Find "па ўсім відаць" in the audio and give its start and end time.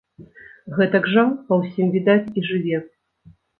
1.51-2.33